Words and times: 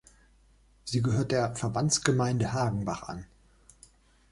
Sie 0.83 1.03
gehört 1.03 1.31
der 1.31 1.53
Verbandsgemeinde 1.55 2.53
Hagenbach 2.53 3.03
an. 3.03 3.27